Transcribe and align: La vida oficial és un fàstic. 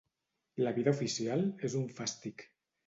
La 0.63 0.71
vida 0.79 0.95
oficial 0.95 1.47
és 1.71 1.79
un 1.83 1.89
fàstic. 2.01 2.51